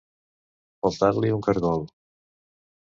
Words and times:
Faltar-li 0.85 1.31
un 1.37 1.47
caragol. 1.49 1.89